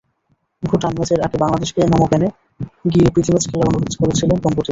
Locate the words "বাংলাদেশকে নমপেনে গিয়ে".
1.43-3.07